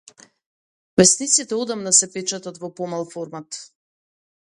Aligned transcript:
Весниците 1.01 1.59
одамна 1.65 1.93
се 1.99 2.09
печатат 2.17 2.61
во 2.65 2.73
помал 2.83 3.09
формат. 3.15 3.65